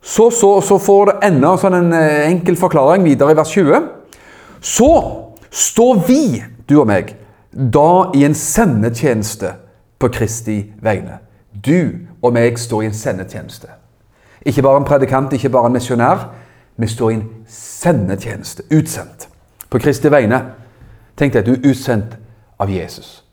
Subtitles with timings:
[0.06, 3.88] Så, så, så får det enda sånn en eh, enkel forklaring videre i vers 20.
[4.62, 4.89] Så
[5.50, 7.16] står vi, du og meg,
[7.50, 9.56] da i en sendetjeneste
[9.97, 11.17] på Kristi vegne.
[11.50, 13.72] Du og meg står i en sendetjeneste.
[14.46, 16.28] Ikke bare en predikant, ikke bare en misjonær.
[16.78, 18.68] Vi står i en sendetjeneste.
[18.69, 19.25] Utsendt.
[19.74, 20.41] På Kristi vegne.
[21.18, 22.18] Tenk deg, du er utsendt
[22.62, 23.24] av Jesus.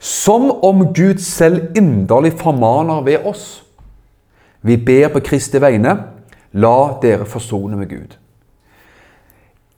[0.00, 3.63] Som om Gud selv inderlig formaner ved oss.
[4.64, 5.92] Vi ber på Kristi vegne.
[6.56, 8.16] La dere forsone med Gud.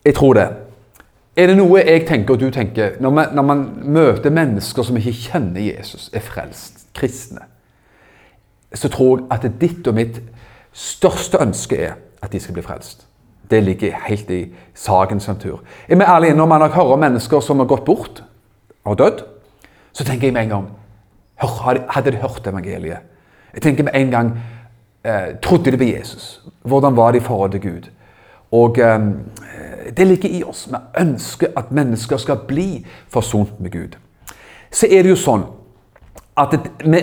[0.04, 0.46] Jeg tror det.
[1.36, 4.96] Er det noe jeg tenker og du tenker når man, når man møter mennesker som
[4.96, 7.42] ikke kjenner Jesus, er frelst, kristne,
[8.74, 10.20] så tror jeg at ditt og mitt
[10.72, 13.06] største ønske er at de skal bli frelst.
[13.50, 14.40] Det ligger helt i
[14.74, 15.60] sakens natur.
[15.88, 18.24] Er vi ærlige når man hører mennesker som har gått bort
[18.84, 19.24] og dødd,
[19.92, 20.72] så tenker jeg med en gang
[21.36, 23.04] Hadde de hørt evangeliet?
[23.54, 24.30] Jeg tenker med en gang
[25.42, 26.40] Trodde de på Jesus?
[26.62, 27.90] Hvordan var de i forhold til Gud?
[28.52, 29.00] Og eh,
[29.96, 30.68] Det ligger i oss.
[30.70, 33.96] Vi ønsker at mennesker skal bli forsont med Gud.
[34.70, 35.44] Så er det jo sånn
[36.36, 37.00] at det, vi,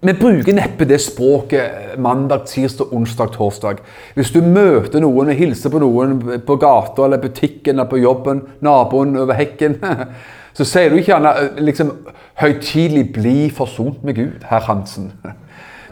[0.00, 3.84] vi, bruker neppe det språket mandag, tirsdag, onsdag, torsdag.
[4.14, 6.16] Hvis du møter noen og hilser på noen
[6.46, 9.78] på gata eller butikken eller på jobben, naboen over hekken,
[10.56, 11.92] så sier du ikke gjerne liksom,
[12.40, 15.12] høytidelig 'bli forsont med Gud', herr Hansen.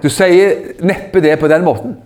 [0.03, 1.97] Du sier neppe det på den måten.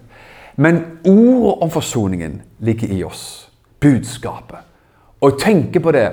[0.57, 3.51] Men ordet om forsoningen ligger i oss.
[3.81, 4.59] Budskapet.
[5.21, 6.09] Og jeg tenker på det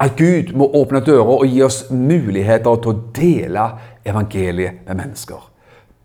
[0.00, 3.66] at Gud må åpne dører og gi oss muligheter til å dele
[4.06, 5.40] evangeliet med mennesker.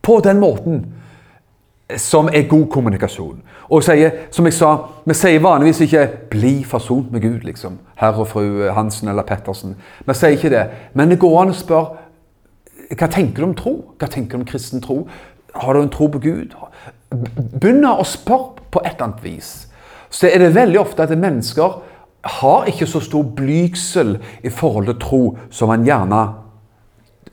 [0.01, 0.85] På den måten
[1.97, 3.41] som er god kommunikasjon.
[3.69, 7.79] Og sier, som jeg sa, Vi sier vanligvis ikke 'bli forsont med Gud', liksom.
[7.95, 9.75] Herr og fru Hansen eller Pettersen.
[10.05, 10.67] Vi sier ikke det.
[10.93, 11.87] Men det går an å spørre
[12.97, 13.73] hva tenker du om tro?
[13.99, 15.05] Hva tenker du om kristen tro?
[15.55, 16.55] Har du en tro på Gud?
[17.11, 19.51] Begynner å spørre på et eller annet vis.
[20.11, 21.79] Så er det veldig ofte at mennesker
[22.41, 26.21] har ikke så stor blygsel i forhold til tro som man gjerne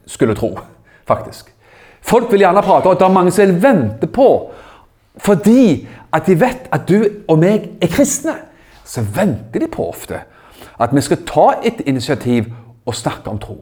[0.09, 0.55] skulle tro,
[1.07, 1.53] faktisk.
[2.01, 4.31] Folk vil gjerne prate, og det er mange som venter på
[5.19, 8.37] fordi at de vet at du og meg er kristne.
[8.87, 10.21] Så venter de på ofte
[10.79, 12.53] at vi skal ta et initiativ
[12.87, 13.57] og snakke om tro.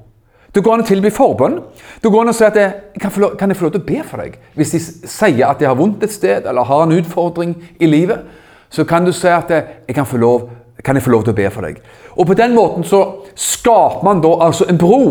[0.56, 1.58] Det går an å tilby forbønn.
[2.00, 3.88] Det går an å si at jeg, kan, lov, kan, jeg få lov til å
[3.90, 4.38] be for deg?
[4.56, 8.24] Hvis de sier at de har vondt et sted eller har en utfordring i livet,
[8.72, 10.48] så kan du si at jeg kan, lov,
[10.80, 11.84] kan jeg få lov til å be for deg.
[12.16, 13.02] Og På den måten så
[13.36, 15.02] skaper man da altså en bro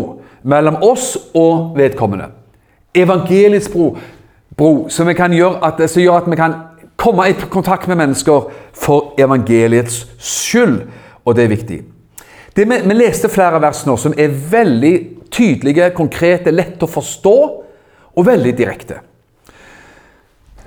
[0.42, 2.32] mellom oss og vedkommende.
[2.96, 3.92] Evangeliets bro,
[4.58, 6.62] bro som, gjøre at, som gjør at vi kan
[6.98, 10.88] komme i kontakt med mennesker for evangeliets skyld.
[11.22, 11.84] Og det er viktig.
[12.56, 14.94] Det vi, vi leste flere vers nå som er veldig
[15.32, 17.36] tydelige, konkrete, lett å forstå
[18.16, 19.02] og veldig direkte.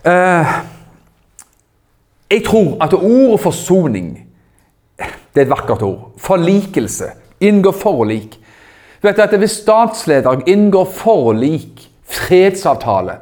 [0.05, 0.51] Uh,
[2.29, 4.11] jeg tror at ordet forsoning
[4.99, 6.05] Det er et vakkert ord.
[6.19, 7.09] Forlikelse.
[7.45, 8.37] Inngå forlik.
[8.99, 13.19] Du vet at Hvis statsleder inngår forlik, fredsavtale,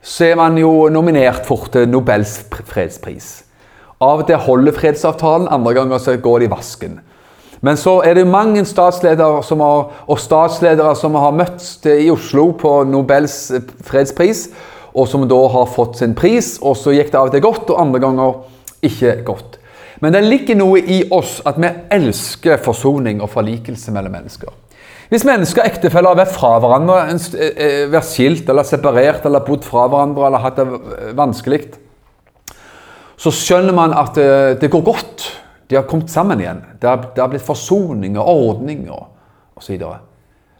[0.00, 3.44] så er man jo nominert fort til Nobels fredspris.
[4.00, 7.00] Av og til holder fredsavtalen, andre ganger så går det i vasken.
[7.60, 12.50] Men så er det mange statsledere som har, og statsledere som har møtt i Oslo
[12.58, 13.38] på Nobels
[13.86, 14.48] fredspris,
[14.96, 16.56] og som da har fått sin pris.
[16.62, 18.34] og Så gikk det av og til godt, og andre ganger
[18.86, 19.58] ikke godt.
[20.00, 24.52] Men det ligger noe i oss at vi elsker forsoning og forlikelse mellom mennesker.
[25.08, 29.44] Hvis mennesker og ektefeller har vært fra hverandre, eh, eh, vært skilt eller separert eller
[29.46, 30.66] bodd fra hverandre eller hatt det
[31.14, 31.60] vanskelig,
[33.16, 35.28] så skjønner man at det, det går godt.
[35.70, 36.62] De har kommet sammen igjen.
[36.80, 39.08] Det har, det har blitt forsoning og ordning og
[39.56, 39.78] osv.
[39.80, 39.92] Så,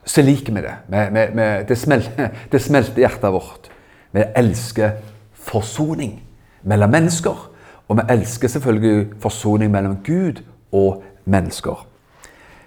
[0.04, 0.74] så liker vi det.
[0.88, 3.70] Med, med, med det, smelter, det smelter hjertet vårt.
[4.12, 4.98] Vi elsker
[5.46, 6.18] forsoning
[6.62, 7.44] mellom mennesker.
[7.88, 10.42] Og vi elsker selvfølgelig forsoning mellom Gud
[10.72, 11.86] og mennesker.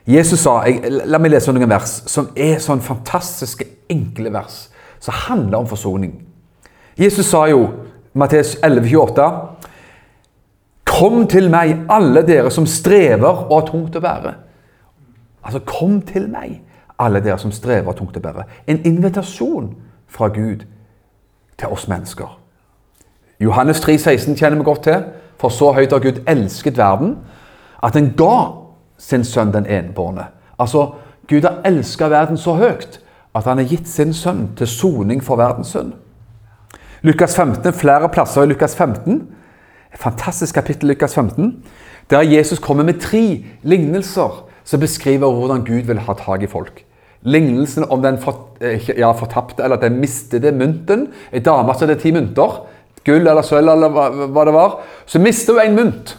[0.07, 4.69] Jesus sa, jeg, La meg lese noen vers som er sånn fantastiske, enkle vers
[4.99, 6.15] som handler om forsoning.
[6.99, 7.67] Jesus sa jo,
[8.13, 9.27] Matteus 11,28.:
[10.89, 14.33] Kom til meg, alle dere som strever og har tungt å bære.
[15.45, 16.59] Altså, kom til meg,
[16.99, 18.45] alle dere som strever og har tungt å bære.
[18.67, 19.71] En invitasjon
[20.09, 20.65] fra Gud
[21.59, 22.39] til oss mennesker.
[23.39, 25.05] Johannes 3, 16 kjenner vi godt til.
[25.39, 27.15] For så høyt har Gud elsket verden,
[27.83, 28.51] at den ga
[28.99, 30.25] sin sønn den enbårne.
[30.59, 30.89] Altså,
[31.29, 32.99] Gud har elska verden så høyt
[33.35, 35.93] at han har gitt sin sønn til soning for verdens synd.
[37.01, 39.21] Lukas 15, flere plasser i Lukas 15,
[39.93, 41.63] et fantastisk kapittel Lukas 15,
[42.09, 46.85] der Jesus kommer med tre lignelser som beskriver hvordan Gud vil ha tak i folk.
[47.21, 51.07] Lignelsen om den for, eh, ja, fortapte eller den mistede mynten.
[51.33, 52.65] Ei dame som hadde ti mynter
[53.05, 54.79] gull eller sølv eller hva, hva det var.
[55.05, 56.15] Så mister hun en mynt.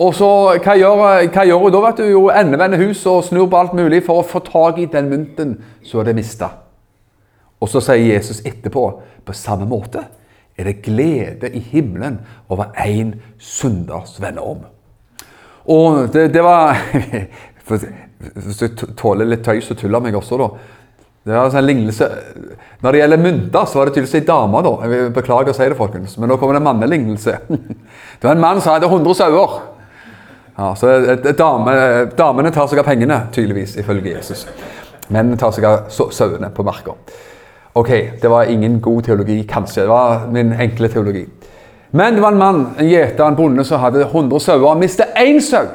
[0.00, 0.28] Og så,
[0.64, 1.82] hva gjør, hva gjør hun da?
[1.84, 2.06] vet du?
[2.08, 5.58] Jo, endevender huset og snur på alt mulig for å få tak i den mynten
[5.84, 6.48] som hun mista.
[7.60, 8.86] Og så sier Jesus etterpå
[9.26, 10.06] på samme måte
[10.58, 12.18] er det glede i himmelen
[12.48, 14.66] over én synders som vender om.
[15.70, 16.76] Og det, det var
[18.20, 18.68] Hvis du
[18.98, 20.48] tåler litt tøys og tull av meg også, da.
[21.24, 22.08] Det altså en lignelse.
[22.82, 24.62] Når det gjelder mynter, så var det tydeligvis ei dame.
[24.64, 24.72] da.
[24.88, 27.36] Jeg beklager å si det, folkens, men nå kommer det en mannelignelse.
[28.20, 29.56] Det var en mann som hadde 100 sauer.
[30.56, 30.92] Ja, så
[31.38, 31.74] dame,
[32.18, 34.46] Damene tar seg av pengene, tydeligvis, ifølge Jesus.
[35.08, 36.96] Mennene tar seg av sauene på marka.
[37.74, 37.88] Ok,
[38.22, 39.82] det var ingen god teologi, kanskje.
[39.82, 41.26] Det var min enkle teologi.
[41.90, 44.68] Men det var en mann, en gjeter, en bonde, som hadde 100 sauer.
[44.68, 45.66] Han mistet én sau.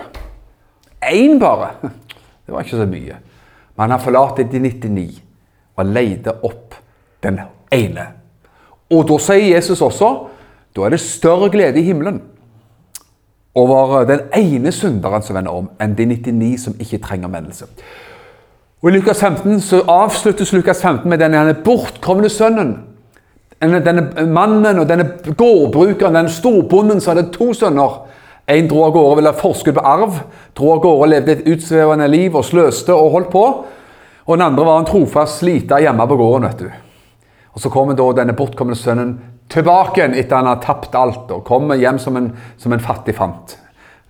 [1.11, 1.69] Én bare.
[2.45, 3.15] Det var ikke så mye.
[3.77, 5.21] Men han forlot de 99
[5.75, 6.75] og leide opp
[7.23, 7.39] den
[7.71, 8.07] ene.
[8.91, 10.13] Og da sier Jesus også
[10.75, 12.21] da er det større glede i himmelen
[13.55, 17.69] over den ene synderen som vender om, enn de 99 som ikke trenger mennelse.
[18.85, 22.75] Og I Lukas 15 så avsluttes Lukas 15 med denne bortkomne sønnen.
[23.57, 27.95] Denne mannen og denne gårdbrukeren, denne storbonden som hadde to sønner.
[28.45, 30.19] En dro av gårde og ville ha forskudd på arv,
[30.53, 33.41] dro av gårde og levde et utsvevende liv og sløste og holdt på.
[34.27, 36.45] Og den andre var en trofast sliter hjemme på gården.
[36.45, 36.69] vet du.
[37.55, 39.17] Og Så kommer da denne bortkomne sønnen
[39.49, 43.15] tilbake igjen etter han har tapt alt, og kommer hjem som en, som en fattig
[43.15, 43.57] fant.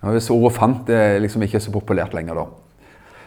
[0.02, 2.44] Hvis ordet 'fant' er liksom ikke så populært lenger, da.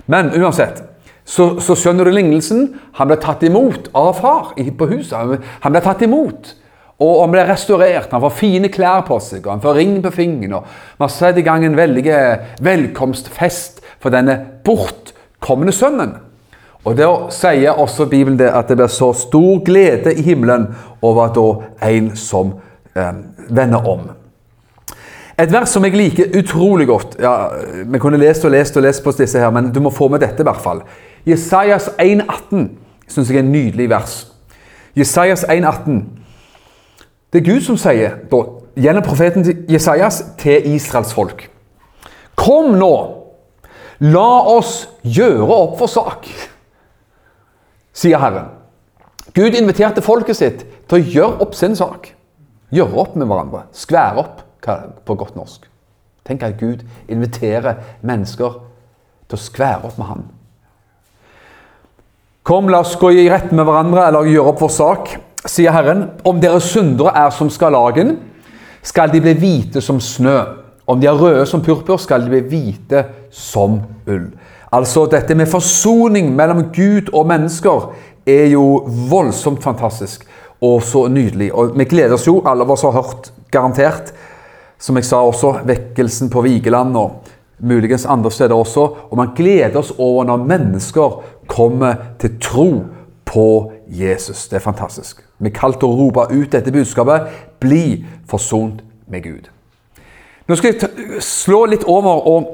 [0.05, 0.83] Men uansett,
[1.29, 2.63] så, så skjønner du lignelsen.
[2.97, 5.43] Han ble tatt imot av far på huset.
[5.61, 6.55] Han ble tatt imot.
[6.99, 8.09] Og han ble restaurert.
[8.11, 10.65] Han får fine klær på seg, og han får ring på fingeren.
[10.99, 12.17] Man setter i gang en veldig
[12.65, 16.17] velkomstfest for denne bortkomne sønnen.
[16.87, 20.69] Og Da sier også Bibelen det at det blir så stor glede i himmelen
[21.01, 22.55] over at da en som
[22.95, 23.19] eh,
[23.49, 24.07] vender om.
[25.39, 27.47] Et vers som jeg liker utrolig godt ja,
[27.87, 30.23] Vi kunne lest og lest og lest på disse her, men du må få med
[30.23, 30.81] dette i hvert fall.
[31.25, 32.69] Jesajas 1,18
[33.09, 34.27] syns jeg er en nydelig vers.
[34.97, 36.03] Jesajas 1,18.
[37.33, 38.43] Det er Gud som sier, da,
[38.79, 41.47] gjennom profeten Jesajas, til Israels folk.
[42.39, 42.93] Kom nå,
[43.99, 46.29] la oss gjøre opp for sak
[47.99, 48.49] sier Herren.
[49.35, 52.13] Gud inviterte folket sitt til å gjøre opp sin sak.
[52.73, 53.65] Gjøre opp med hverandre.
[53.75, 54.45] Skvære opp,
[55.05, 55.65] på godt norsk.
[56.27, 58.59] Tenk at Gud inviterer mennesker
[59.29, 60.27] til å skvære opp med Han.
[62.49, 65.09] Kom, la oss gå i rett med hverandre eller gjøre opp vår sak,
[65.45, 65.99] sier Herren.
[66.25, 68.15] Om deres syndere er som skarlagen,
[68.81, 70.33] skal de bli hvite som snø.
[70.89, 73.77] Om de er røde som purpur, skal de bli hvite som
[74.09, 74.25] ull.
[74.73, 77.91] Altså dette med forsoning mellom Gud og mennesker
[78.25, 78.65] er jo
[79.13, 80.25] voldsomt fantastisk
[80.57, 81.51] og så nydelig.
[81.53, 84.09] Og vi gleder oss jo, alle av oss har hørt garantert,
[84.81, 87.28] som jeg sa også, vekkelsen på Vigeland og
[87.59, 88.87] muligens andre steder også.
[89.09, 92.83] Og man gleder oss over når mennesker kommer til tro
[93.25, 94.47] på Jesus.
[94.47, 95.25] Det er fantastisk.
[95.39, 97.29] Vi er kalt til å rope ut dette budskapet.
[97.61, 99.49] Bli forsont med Gud.
[100.49, 102.47] Nå skal jeg slå litt over og,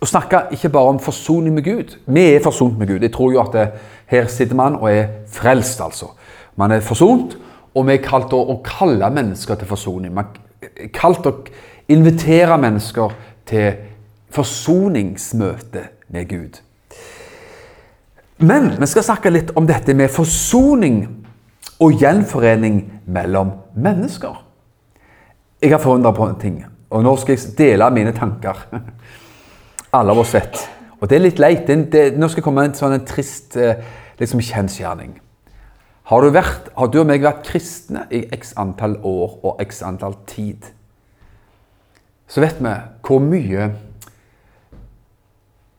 [0.00, 1.96] og, snakke ikke bare om forsoning med Gud.
[2.06, 3.02] Vi er forsont med Gud.
[3.04, 3.66] Jeg tror jo at det,
[4.06, 6.10] her sitter man og er frelst, altså.
[6.56, 7.36] Man er forsont,
[7.74, 10.12] og vi er kalt å, å kalle mennesker til forsoning.
[10.14, 10.32] Man
[10.62, 11.34] er kalt å
[11.92, 13.16] invitere mennesker
[13.48, 13.93] til
[14.34, 16.60] forsoningsmøte med Gud.
[18.42, 21.04] Men vi skal snakke litt om dette med forsoning
[21.82, 24.40] og gjenforening mellom mennesker.
[25.62, 28.66] Jeg har forundra på en ting, og nå skal jeg dele mine tanker.
[29.96, 30.58] Alle av oss vet.
[31.00, 31.70] Og det er litt leit.
[31.70, 33.56] Nå skal jeg komme med en sånn en trist
[34.18, 35.20] liksom kjensgjerning.
[36.10, 39.80] Har du, vært, har du og meg vært kristne i x antall år og x
[39.86, 40.66] antall tid,
[42.28, 42.72] så vet vi
[43.06, 43.70] hvor mye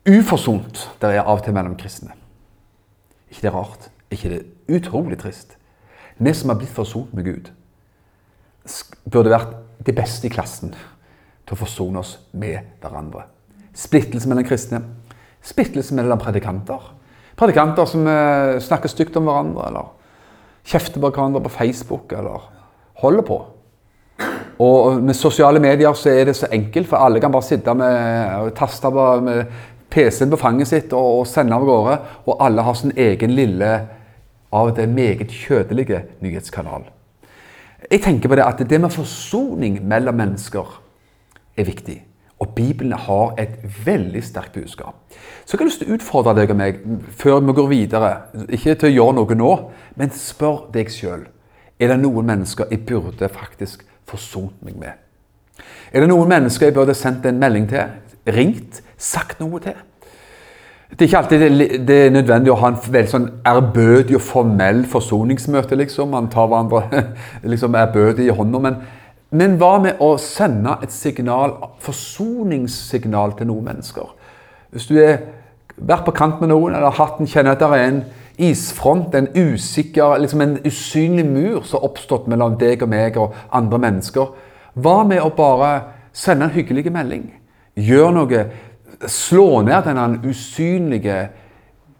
[0.06, 2.14] uforsont det er av og til mellom kristne.
[3.30, 3.90] ikke det rart?
[4.12, 5.56] ikke det utrolig trist?
[6.18, 7.50] Vi som har blitt forsont med Gud,
[9.12, 10.72] burde vært de beste i klassen
[11.46, 13.26] til å forsone oss med hverandre.
[13.76, 14.80] Splittelse mellom kristne.
[15.46, 16.94] Splittelse mellom predikanter.
[17.36, 19.92] Predikanter som eh, snakker stygt om hverandre, eller
[20.66, 22.48] kjefter på hverandre på Facebook, eller
[23.04, 23.42] holder på.
[24.64, 28.32] Og med sosiale medier så er det så enkelt, for alle kan bare sitte med
[28.40, 29.44] og taste på med
[29.96, 32.00] PC-en på fanget sitt og, og sender av gårde.
[32.28, 33.72] Og alle har sin egen lille,
[34.56, 36.86] av til meget kjødelige nyhetskanal.
[37.92, 40.70] Jeg tenker på det at det med forsoning mellom mennesker
[41.58, 41.98] er viktig.
[42.40, 44.96] Og Bibelen har et veldig sterkt budskap.
[45.46, 46.82] Så jeg har lyst til å utfordre deg og meg
[47.20, 48.12] før vi går videre.
[48.50, 49.52] Ikke til å gjøre noe nå,
[49.96, 51.28] men spør deg sjøl.
[51.80, 55.00] Er det noen mennesker jeg burde faktisk forsont meg med?
[55.94, 57.96] Er det noen mennesker jeg burde sendt en melding til,
[58.36, 59.78] ringt, sagt noe til?
[60.89, 64.84] Det er ikke alltid det er nødvendig å ha en veldig sånn ærbødig og formell
[64.86, 65.75] forsoningsmøte.
[65.75, 66.12] liksom.
[66.13, 67.06] Man tar hverandre
[67.51, 68.60] liksom ærbødig i hånda.
[68.62, 68.75] Men,
[69.32, 74.13] men hva med å sende et signal, forsoningssignal til noen mennesker?
[74.72, 75.24] Hvis du har
[75.75, 78.04] vært på kant med noen eller hatt en kjenner at det er en
[78.38, 83.34] isfront, en usikker, liksom en usynlig mur som har oppstått mellom deg og meg og
[83.56, 84.32] andre mennesker.
[84.75, 85.72] Hva med å bare
[86.13, 87.25] sende en hyggelig melding?
[87.75, 88.46] Gjør noe.
[89.08, 91.30] Slå ned denne usynlige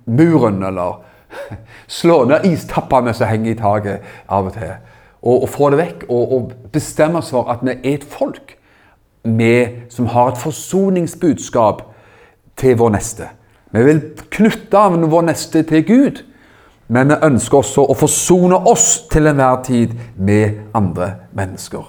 [0.06, 1.02] muren, eller
[1.88, 4.76] slå ned istappene som henger i taket av og til.
[5.26, 8.56] Og, og få det vekk, og, og bestemme oss for at vi er et folk
[9.26, 11.82] med, som har et forsoningsbudskap
[12.58, 13.28] til vår neste.
[13.74, 16.22] Vi vil knytte av vår neste til Gud,
[16.88, 21.82] men vi ønsker også å forsone oss til enhver tid med andre mennesker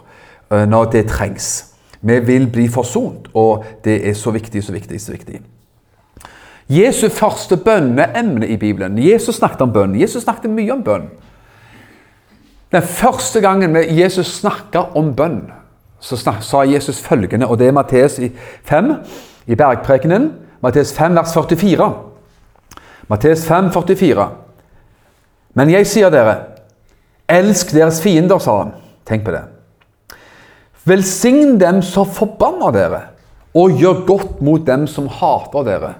[0.50, 1.75] eh, når det trengs.
[2.00, 5.40] Vi vil bli forsont, og det er så viktig, så viktig, så viktig.
[6.68, 9.94] Jesu første bønneemne i Bibelen Jesus snakket om bønn.
[10.00, 11.06] Jesus snakket mye om bønn.
[12.72, 15.52] Den første gangen Jesus snakket om bønn,
[16.00, 18.20] så sa Jesus følgende, og det er Mattes
[18.64, 18.92] 5
[19.46, 20.32] i bergprekenen.
[20.62, 21.94] Mattes 5, vers 44.
[23.08, 24.28] Mattes 5, 44.
[25.54, 26.34] Men jeg sier dere,
[27.28, 28.74] elsk deres fiender, sa han.
[29.06, 29.44] Tenk på det.
[30.86, 33.00] Velsign dem som forbanner dere,
[33.56, 35.92] og gjør godt mot dem som hater dere.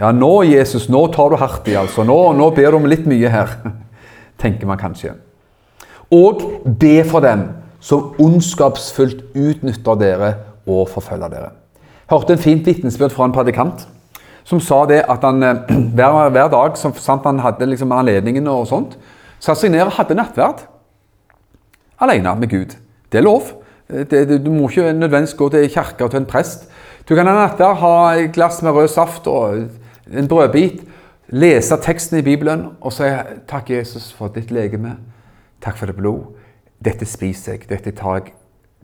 [0.00, 2.04] Ja, nå, Jesus, nå tar du hardt i, altså.
[2.04, 3.54] Nå, nå ber du om litt mye her,
[4.42, 5.14] tenker man kanskje.
[6.12, 6.42] Og
[6.80, 7.46] be for dem
[7.82, 10.32] som ondskapsfullt utnytter dere
[10.68, 11.50] og forfølger dere.
[12.12, 13.86] Hørte en fint vitnesbyrd fra en predikant
[14.44, 18.48] som sa det at han eh, hver, hver dag som sant, han hadde liksom anledningen
[18.50, 18.98] og sånt,
[19.40, 20.66] satte seg ned og hadde nattverd
[22.02, 22.74] alene med Gud.
[23.12, 23.52] Det er lov.
[23.92, 26.68] Det, det, du må ikke nødvendigvis gå til kirka til en prest.
[27.08, 29.68] Du kan ha nattverd, ha et glass med rød saft og
[30.12, 30.82] en brødbit,
[31.28, 33.02] lese teksten i Bibelen og si
[33.48, 34.96] 'Takk, Jesus, for ditt legeme.
[35.60, 36.34] Takk for det blod.
[36.84, 37.68] Dette spiser jeg.
[37.68, 38.32] Dette tar jeg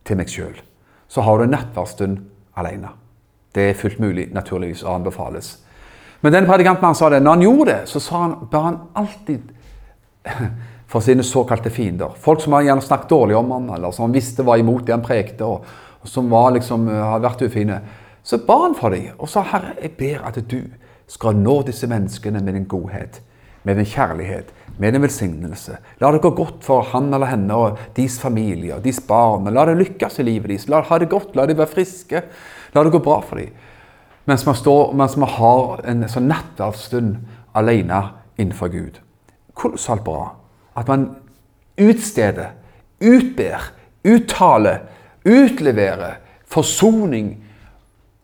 [0.04, 0.62] til meg sjøl.'
[1.08, 2.18] Så har du en nattverdstund
[2.56, 2.88] alene.
[3.54, 5.58] Det er fullt mulig, naturligvis, og anbefales.
[6.20, 9.40] Men den predikanten sa det, når han gjorde det, så sa han, ba han alltid
[10.88, 12.10] for sine såkalte fiender.
[12.16, 15.04] Folk som gjerne snakket dårlig om ham, eller som han visste var imot det han
[15.04, 15.64] prekte, og,
[16.00, 17.80] og som var liksom, eh, hadde vært ufine.
[18.24, 20.62] Så ba han for dem og sa, 'Herre, jeg ber at du
[21.06, 23.20] skal nå disse menneskene med din godhet,
[23.64, 25.76] med din kjærlighet, med din velsignelse.
[26.00, 29.44] La det gå godt for han eller henne og deres familie og deres barn.
[29.54, 30.68] La det lykkes i livet deres.
[30.68, 32.22] La det ha det godt, la de være friske.
[32.74, 33.48] La det gå bra for dem.
[34.26, 37.16] Mens man, står, mens man har en sånn nattverdsstund
[37.54, 38.02] alene
[38.38, 39.00] innenfor Gud.
[39.54, 40.38] Kolossalt bra
[40.78, 41.08] at man
[41.78, 42.54] utsteder,
[43.00, 43.72] utber,
[44.06, 44.78] uttaler,
[45.26, 47.36] utleverer forsoning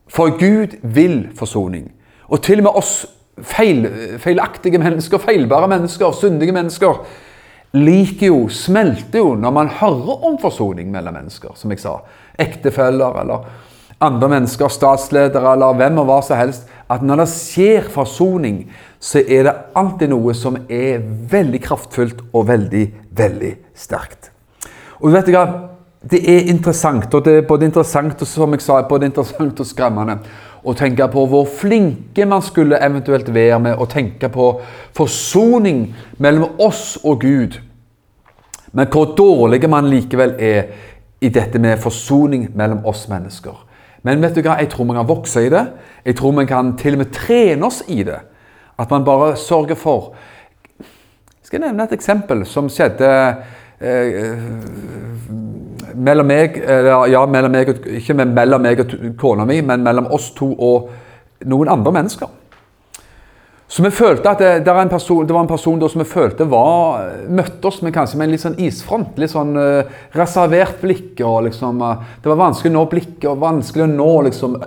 [0.07, 1.91] For Gud vil forsoning.
[2.29, 2.91] Og til og med oss
[3.41, 3.87] feil,
[4.21, 7.01] feilaktige mennesker, feilbare mennesker, syndige mennesker,
[7.75, 11.97] liker jo, smelter jo når man hører om forsoning mellom mennesker, som jeg sa.
[12.39, 13.49] Ektefeller eller
[14.05, 16.69] andre mennesker, statsledere eller hvem og hva som helst.
[16.91, 18.65] At når det skjer forsoning,
[19.01, 22.85] så er det alltid noe som er veldig kraftfullt og veldig,
[23.17, 24.29] veldig sterkt.
[25.01, 25.45] Og vet du hva?
[26.05, 29.65] Det er interessant, og det er både interessant og som jeg sa, både interessant og
[29.65, 30.19] skremmende
[30.65, 34.49] å tenke på hvor flinke man skulle eventuelt være med å tenke på
[34.97, 35.87] forsoning
[36.21, 37.57] mellom oss og Gud.
[38.75, 40.69] Men hvor dårlige man likevel er
[41.25, 43.55] i dette med forsoning mellom oss mennesker.
[44.05, 44.59] Men vet du hva?
[44.61, 45.65] jeg tror man kan vokse i det.
[46.05, 48.19] Jeg tror man kan til og med trene oss i det.
[48.77, 50.13] At man bare sørger for
[50.79, 53.09] Jeg Skal nevne et eksempel som skjedde
[53.79, 54.39] eh,
[55.95, 56.57] mellom meg,
[57.11, 57.69] ja, mellom meg
[57.99, 60.89] Ikke mellom meg og kona mi, men mellom oss to og
[61.45, 62.31] noen andre mennesker.
[63.67, 67.07] Så vi følte at det, det, person, det var en person som vi følte var,
[67.33, 69.15] møtte oss med kanskje med en litt sånn isfront.
[69.17, 71.23] Litt sånn uh, reservert blikk.
[71.25, 74.59] og liksom, uh, Det var vanskelig å nå blikket og vanskelig å nå liksom,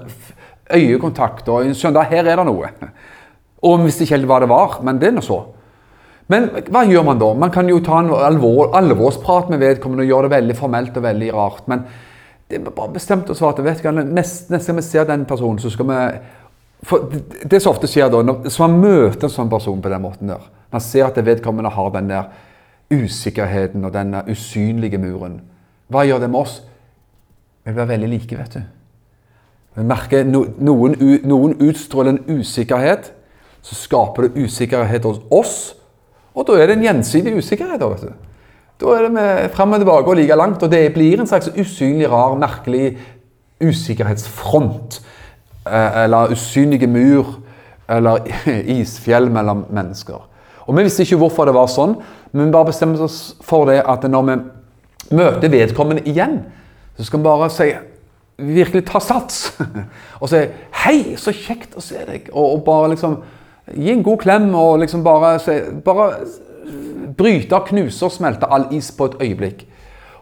[0.75, 1.47] øyekontakt.
[1.49, 2.73] og skjønte her er det noe.
[3.63, 5.39] Og vi visste ikke helt hva det var, men det er nå så.
[6.29, 7.31] Men hva gjør man da?
[7.39, 11.07] Man kan jo ta en alvor, alvorsprat med vedkommende og gjøre det veldig formelt og
[11.07, 11.63] veldig rart.
[11.71, 11.87] Men
[12.51, 15.25] det er bare bestemt oss for at vet du, neste, neste gang vi ser den
[15.29, 16.03] personen, så skal vi
[16.83, 17.11] for
[17.51, 20.31] Det, som ofte skjer da, når, så man møter en sånn person på den måten
[20.31, 22.29] der Man ser at vedkommende har den der
[22.93, 25.41] usikkerheten og den usynlige muren.
[25.89, 26.59] Hva gjør det med oss?
[27.65, 28.61] Vi blir veldig like, vet du.
[29.77, 30.95] Vi merker no, noen,
[31.25, 33.13] noen utstråler en usikkerhet.
[33.63, 35.57] Så skaper det usikkerhet hos oss
[36.39, 37.83] og da er det en gjensidig usikkerhet.
[37.83, 38.13] Vet du.
[38.79, 40.63] Da er det med frem og tilbake og like langt.
[40.63, 42.93] Og det blir en slags usynlig, rar, merkelig
[43.65, 45.01] usikkerhetsfront.
[45.73, 47.39] Eh, eller usynlige mur.
[47.89, 48.19] Eller
[48.79, 50.25] isfjell mellom mennesker.
[50.69, 51.95] Og Vi visste ikke hvorfor det var sånn,
[52.33, 54.35] men vi bare bestemte oss for det at når vi
[55.17, 56.43] møter vedkommende igjen,
[56.99, 57.71] så skal vi bare si
[58.39, 59.57] virkelig ta sats.
[60.21, 60.45] og si
[60.85, 62.29] 'Hei, så kjekt å se deg'.
[62.33, 63.23] Og, og bare liksom
[63.69, 65.35] Gi en god klem og liksom bare,
[65.85, 66.13] bare
[67.17, 69.67] bryte, knuse og smelte all is på et øyeblikk.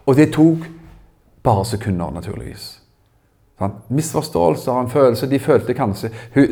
[0.05, 0.67] Og det tok
[1.43, 2.76] bare sekunder, naturligvis.
[3.57, 3.73] Sånn?
[3.97, 6.11] Misforståelser, en følelse De følte kanskje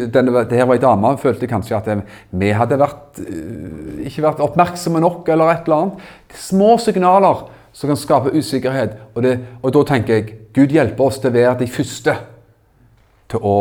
[0.09, 1.89] denne, det her var ei dame følte kanskje at
[2.33, 6.07] vi hadde vært, uh, ikke vært oppmerksomme nok, eller et eller annet.
[6.33, 8.97] Små signaler som kan skape usikkerhet.
[9.13, 12.15] Og, det, og da tenker jeg Gud hjelper oss til å være de første
[13.29, 13.55] til å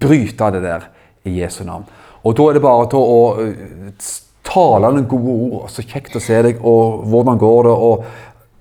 [0.00, 0.88] bryte det der
[1.26, 1.84] i Jesu navn.
[2.26, 4.14] Og da er det bare til å uh,
[4.46, 5.68] tale noen gode ord.
[5.72, 8.06] Så kjekt å se deg, og hvordan går det, og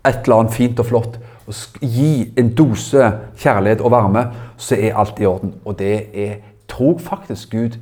[0.05, 1.17] et eller annet fint og flott.
[1.45, 4.25] Og gi en dose kjærlighet og varme,
[4.57, 5.53] så er alt i orden.
[5.65, 6.35] Og det er,
[6.67, 7.77] tror faktisk Gud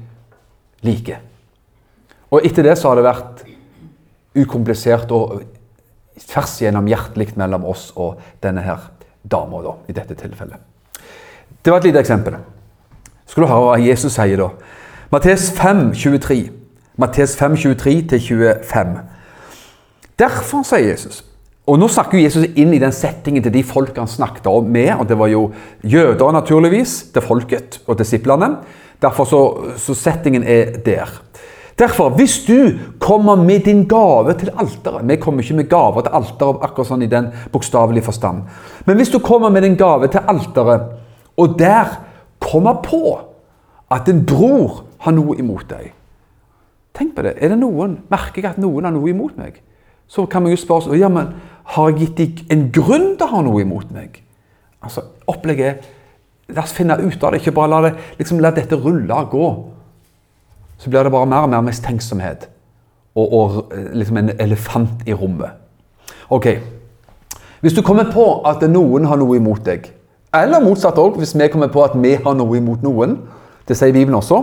[0.82, 1.22] liker.
[2.32, 3.44] Og etter det så har det vært
[4.36, 5.44] ukomplisert og
[6.20, 8.90] tvers igjennom hjertelig mellom oss og denne her
[9.24, 10.60] dama, da, i dette tilfellet.
[11.64, 12.36] Det var et lite eksempel.
[13.28, 14.50] Skal du høre hva Jesus sier da?
[15.14, 16.50] Mattes 5, 23.
[17.00, 18.98] Mattes 5, 23-25.
[20.20, 21.24] Derfor, sier Jesus
[21.64, 24.92] Og nå snakker Jesus inn i den settingen til de folk han snakket om med.
[25.00, 25.46] og Det var jo
[25.84, 28.58] jøder, naturligvis, til folket og disiplene.
[29.02, 29.44] Derfor så,
[29.80, 31.08] så settingen er der.
[31.80, 36.14] Derfor, hvis du kommer med din gave til alteret Vi kommer ikke med gaver til
[36.14, 38.44] alteret akkurat sånn i den bokstavelige forstand.
[38.86, 40.92] Men hvis du kommer med din gave til alteret,
[41.38, 41.98] og der
[42.40, 43.20] kommer på
[43.92, 45.94] at en bror har noe imot deg.
[46.94, 47.38] Tenk på det.
[47.42, 49.58] Er det noen, Merker jeg at noen har noe imot meg?
[50.08, 51.32] Så kan man jo spørre seg ja, men
[51.64, 54.20] har jeg gitt deg en grunn til å ha noe imot meg.
[54.84, 55.92] Altså, Opplegget er
[56.52, 57.40] La oss finne ut av det.
[57.42, 59.50] Ikke bare la, det, liksom, la dette rulle og gå.
[60.78, 62.50] Så blir det bare mer og mer mistenksomhet.
[63.16, 65.56] Og, og liksom en elefant i rommet.
[66.34, 66.50] Ok.
[67.64, 69.88] Hvis du kommer på at noen har noe imot deg,
[70.34, 73.16] eller motsatt òg, hvis vi kommer på at vi har noe imot noen,
[73.70, 74.42] det sier Bibelen også,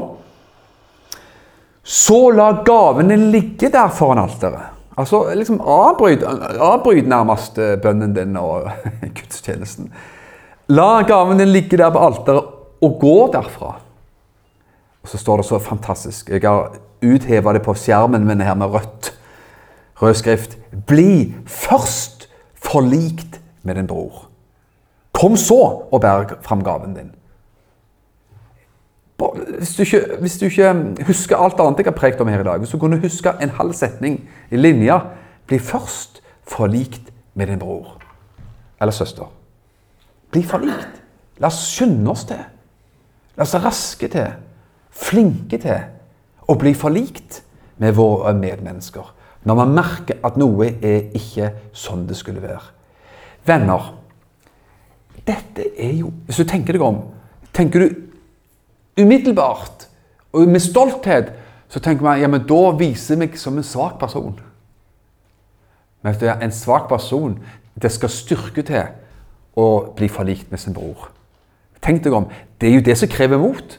[1.85, 4.80] så la gavene ligge der foran alteret.
[5.01, 8.69] Altså liksom avbryt, avbryt nærmest eh, bønnen din og
[9.17, 9.91] gudstjenesten.
[10.71, 13.75] La gaven din ligge der på alteret og gå derfra.
[15.01, 18.75] Og så står det så fantastisk Jeg har utheva det på skjermen min her med
[18.75, 19.13] rødt.
[20.03, 20.59] Rød skrift.
[20.87, 24.27] Bli først forlikt med din bror.
[25.13, 27.11] Kom så og bær fram gaven din.
[29.21, 30.71] Hvis du, ikke, hvis du, ikke,
[31.07, 33.53] husker alt annet jeg har prekt om her i dag, hvis du kunne huske en
[33.59, 35.01] halv setning i linja
[35.51, 37.97] Bli først forlikt med din bror
[38.81, 39.27] eller søster.
[40.31, 41.01] Bli forlikt.
[41.43, 42.39] La oss skynde oss til.
[43.37, 44.29] La oss raske til,
[44.91, 45.81] flinke til,
[46.47, 47.41] å bli forlikt
[47.83, 49.11] med våre medmennesker.
[49.43, 52.63] Når man merker at noe er ikke sånn det skulle være.
[53.49, 53.95] Venner,
[55.27, 57.03] dette er jo Hvis du tenker deg om,
[57.57, 58.10] tenker du
[59.03, 59.89] umiddelbart
[60.33, 61.33] og med stolthet,
[61.71, 64.35] så tenker man ja, men da viser jeg meg som en svak person.
[66.03, 67.39] Men vet du, en svak person
[67.81, 68.91] det skal styrke til
[69.59, 71.11] å bli forlikt med sin bror.
[71.81, 72.27] Tenk deg om,
[72.61, 73.79] Det er jo det som krever mot.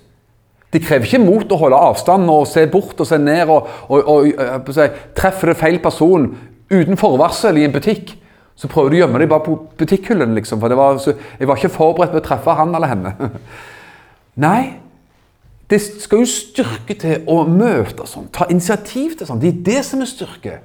[0.74, 4.08] Det krever ikke mot å holde avstand og se bort og se ned og, og,
[4.10, 6.32] og si, Treffer du feil person
[6.72, 8.16] uten forvarsel i en butikk,
[8.56, 10.34] så prøver du å gjemme deg bare på butikkhyllen.
[10.38, 13.14] Liksom, for var, så, jeg var ikke forberedt på å treffe han eller henne.
[14.46, 14.62] Nei,
[15.72, 19.40] det skal jo styrke til å møte sånn, ta initiativ til sånn.
[19.40, 20.58] Det er det som er styrke.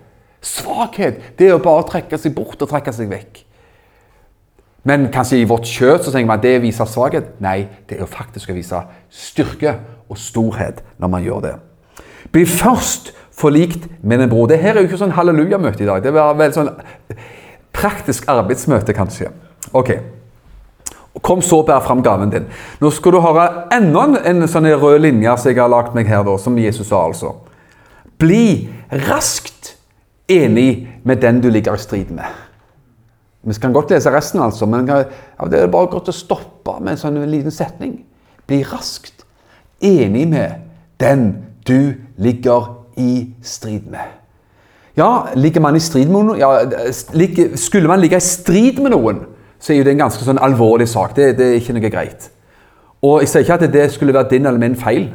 [0.42, 3.42] Svakhet det er å bare trekke seg bort og trekke seg vekk.
[4.86, 7.32] Men kanskje i vårt kjøtt så tenker man at det viser svakhet.
[7.42, 11.54] Nei, det er jo faktisk å vise styrke og storhet når man gjør det.
[12.34, 14.46] Bli først forlikt med en bror.
[14.50, 16.02] Det her er jo ikke sånn hallelujamøte i dag.
[16.02, 16.70] Det var vel sånn
[17.76, 19.30] praktisk arbeidsmøte, kanskje.
[19.76, 19.90] Ok.
[21.24, 22.48] Kom så bær fram gaven din.
[22.82, 26.24] Nå skal du høre enda en sånn rød linje som jeg har lagt meg her,
[26.26, 27.32] da, som Jesus sa, altså.
[28.20, 28.68] Bli
[29.06, 29.74] raskt
[30.28, 32.26] enig med den du ligger i strid med.
[33.46, 37.00] Vi kan godt lese resten, altså, men det er bare godt å stoppe med en
[37.00, 38.00] sånn liten setning.
[38.46, 39.24] Bli raskt
[39.84, 40.66] enig med
[41.00, 41.28] den
[41.66, 44.02] du ligger i strid med.
[44.96, 46.40] Ja, ligger man i strid med noen?
[46.40, 46.64] Ja,
[47.60, 49.26] skulle man ligge i strid med noen,
[49.66, 51.16] så er jo det en ganske sånn alvorlig sak.
[51.16, 52.28] Det, det er ikke noe greit.
[53.02, 55.08] Og jeg sier ikke at det skulle være din eller min feil.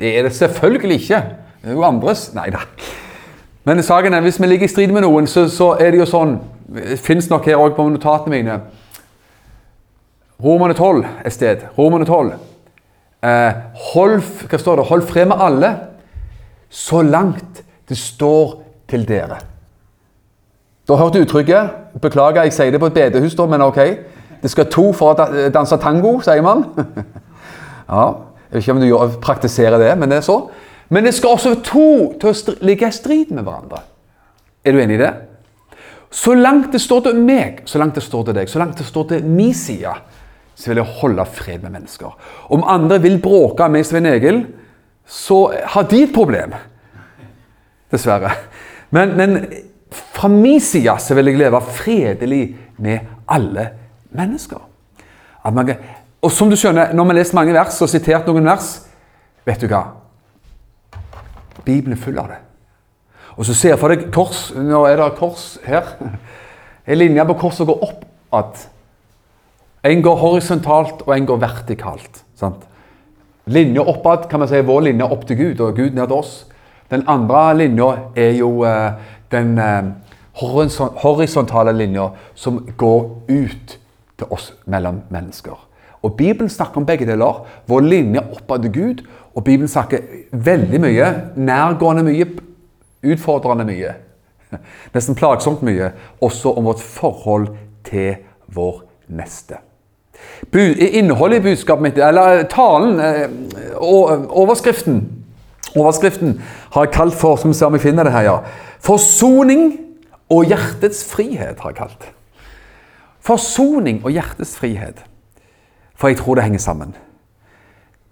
[0.00, 1.20] Det er det selvfølgelig ikke.
[1.60, 2.30] Det er jo andres.
[2.32, 2.62] Nei da.
[3.68, 6.08] Men saken er, hvis vi ligger i strid med noen, så, så er det jo
[6.08, 8.56] sånn Det fins nok her òg på notatene mine.
[10.40, 11.68] Romerne 12 et sted.
[11.76, 12.32] Romerne 12.
[13.28, 13.60] Eh,
[13.92, 14.18] hold,
[14.48, 14.88] hva står det?
[14.88, 15.72] Hold fred med alle
[16.68, 19.40] så langt det står til dere.
[20.88, 21.74] Du har hørt uttrykket.
[22.00, 23.80] Beklager, jeg sier det på et bedehus, da, men ok.
[24.40, 26.64] Det skal to for å danse tango, sier man.
[27.92, 28.06] ja,
[28.48, 30.38] Jeg vet ikke om du praktiserer det, men det er så.
[30.88, 33.82] Men det skal også to til å ligge i strid med hverandre.
[34.64, 35.12] Er du enig i det?
[36.08, 38.86] Så langt det står til meg, så langt det står til deg, så langt det
[38.88, 39.92] står til min side,
[40.56, 42.16] så vil jeg holde fred med mennesker.
[42.48, 44.46] Om andre vil bråke med Svein Egil,
[45.04, 45.42] så
[45.74, 46.56] har de et problem.
[47.92, 48.32] Dessverre.
[48.96, 49.36] Men, men
[49.90, 52.42] fra min side så vil jeg leve fredelig
[52.78, 52.98] med
[53.28, 53.70] alle
[54.10, 54.60] mennesker.
[56.22, 58.84] og som du skjønner, når vi har lest mange vers og sitert noen vers
[59.46, 59.94] Vet du hva?
[61.64, 62.36] Bibelen er full av det.
[63.38, 64.50] Og så ser jeg for deg kors.
[64.52, 65.94] Nå er det kors her.
[66.88, 68.68] En linje på korset går opp at
[69.86, 72.24] En går horisontalt, og en går vertikalt.
[72.36, 72.64] Sant?
[73.46, 76.32] Linja oppad kan man si vår linje opp til Gud, og Gud ned til oss.
[76.90, 78.98] Den andre linja er jo uh,
[79.30, 79.92] den uh,
[81.02, 83.78] horisontale linja som går ut
[84.18, 85.56] til oss mellom mennesker.
[86.02, 87.46] Og Bibelen snakker om begge deler.
[87.66, 89.98] Vår linje oppad til Gud og Bibelen snakker
[90.32, 92.26] veldig mye, nærgående mye,
[93.06, 93.94] utfordrende mye.
[94.94, 97.48] Nesten plagsomt mye, også om vårt forhold
[97.86, 98.16] til
[98.54, 99.60] vår neste.
[100.54, 103.28] Innholdet i budskapet mitt, eller talen, eh,
[103.78, 105.17] overskriften
[105.76, 106.40] Overskriften
[106.72, 108.36] har jeg kalt for som ser om jeg finner det her, ja.
[108.80, 109.72] Forsoning
[110.30, 111.60] og hjertets frihet.
[111.60, 112.12] har jeg kalt
[113.20, 115.04] Forsoning og hjertets frihet.
[115.94, 116.94] For jeg tror det henger sammen.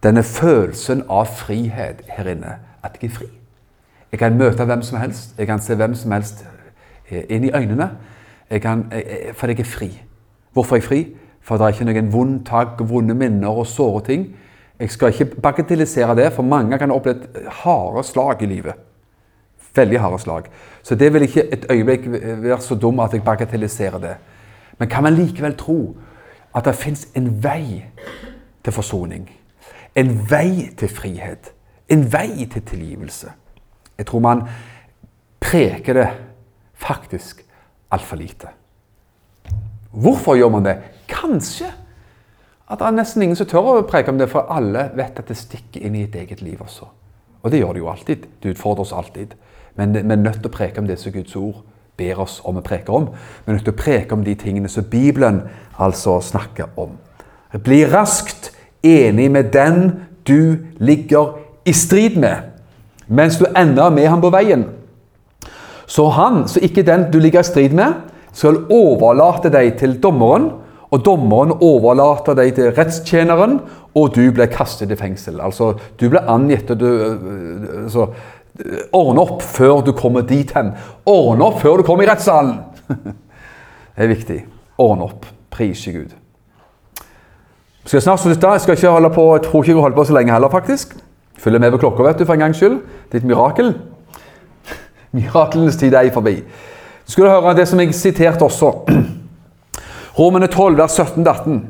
[0.03, 2.59] Denne følelsen av frihet her inne.
[2.83, 3.27] At jeg er fri.
[4.13, 5.35] Jeg kan møte hvem som helst.
[5.39, 6.45] Jeg kan se hvem som helst
[7.11, 7.91] eh, inn i øynene.
[8.51, 8.85] Jeg kan,
[9.35, 9.89] for jeg er fri.
[10.53, 11.01] Hvorfor er jeg fri?
[11.41, 14.29] For det er ikke noen vond tak, vonde minner og såre ting.
[14.81, 18.75] Jeg skal ikke bagatellisere det, for mange kan ha opplevd harde slag i livet.
[19.77, 20.51] Veldig harde slag.
[20.83, 22.09] Så det vil ikke et øyeblikk
[22.43, 24.15] være så dum at jeg bagatelliserer det.
[24.79, 25.97] Men kan man likevel tro
[26.55, 27.85] at det fins en vei
[28.65, 29.31] til forsoning?
[29.97, 31.53] En vei til frihet.
[31.89, 33.33] En vei til tilgivelse.
[33.99, 34.43] Jeg tror man
[35.41, 36.09] preker det
[36.75, 37.45] faktisk
[37.91, 38.49] altfor lite.
[39.91, 40.77] Hvorfor gjør man det?
[41.09, 41.73] Kanskje
[42.67, 45.29] at det er nesten ingen som tør å preke om det, for alle vet at
[45.31, 46.89] det stikker inn i et eget liv også.
[47.43, 48.27] Og det gjør det jo alltid.
[48.43, 49.37] Det utfordrer oss alltid.
[49.79, 51.63] Men vi er nødt til å preke om det som Guds ord
[51.97, 53.07] ber oss om å preke om.
[53.13, 55.45] Vi er nødt til å preke om de tingene som Bibelen
[55.79, 56.97] altså snakker om.
[57.63, 58.51] Bli raskt
[58.85, 59.93] enig med den
[60.27, 62.51] du ligger i strid med,
[63.07, 64.67] mens du ender med ham på veien.
[65.87, 67.95] Så han, så ikke den du ligger i strid med,
[68.35, 70.51] skal overlate deg til dommeren,
[70.91, 73.59] og dommeren overlater deg til rettstjeneren,
[73.97, 75.41] og du blir kastet i fengsel.
[75.43, 76.91] Altså, du blir angitt og du
[77.85, 78.11] altså,
[78.97, 80.71] Ordne opp før du kommer dit hen.
[81.05, 82.55] Ordne opp før du kommer i rettssalen.
[83.97, 84.39] Det er viktig.
[84.81, 85.27] Ordne opp.
[85.53, 86.15] Prise Gud.
[87.85, 88.53] Skal jeg snart slutte?
[88.57, 90.97] Jeg skal ikke holde på, jeg tror ikke jeg holder på så lenge heller, faktisk.
[91.39, 92.81] Følger med på klokka, vet du, for en gangs skyld.
[93.15, 93.75] Et mirakel.
[95.17, 96.41] Miraklenes tid er forbi.
[97.07, 98.73] Skal du høre det som jeg siterte også.
[100.17, 101.61] Romene 12, vers 17-18.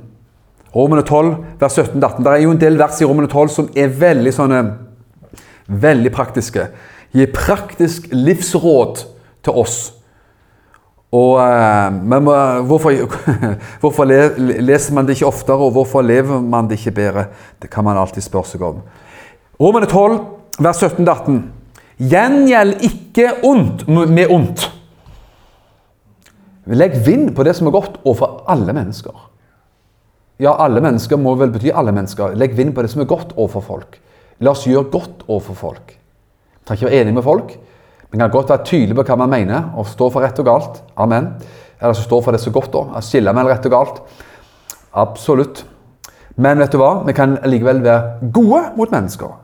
[0.74, 2.22] Romene 12, vers 17-18.
[2.22, 4.64] Det er jo en del vers i Romene 12 som er veldig sånne
[5.66, 6.68] Veldig praktiske.
[7.11, 9.00] Gi praktisk livsråd
[9.42, 9.78] til oss.
[11.11, 12.28] Og, eh, men
[12.68, 12.94] hvorfor,
[13.82, 17.26] hvorfor, leser man det ikke oftere, og hvorfor lever man det ikke bedre?
[17.62, 18.78] Det kan man alltid spørre seg om.
[19.59, 20.20] Romene 12,
[20.62, 21.42] vers 17-18.
[21.98, 24.68] Gjengjeld ikke ondt med ondt.
[26.66, 29.14] Legg vind på det som er godt, overfor alle mennesker.
[30.42, 32.35] Ja, alle mennesker må vel bety alle mennesker.
[32.37, 34.00] Legg vind på det som er godt overfor folk.
[34.44, 35.94] La oss gjøre godt overfor folk.
[35.94, 37.55] Vi trenger ikke være enig med folk.
[38.11, 40.83] Vi kan godt være tydelige på hva man mener, og stå for rett og galt.
[40.96, 41.33] Amen.
[41.81, 43.00] Eller så stå for det som er godt, da.
[43.05, 44.02] Skille mellom rett og galt.
[44.96, 45.64] Absolutt.
[46.37, 47.02] Men vet du hva?
[47.07, 49.37] vi kan likevel være gode mot mennesker.